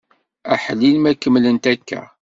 [0.53, 2.01] Aḥlil ma kemmlent akka!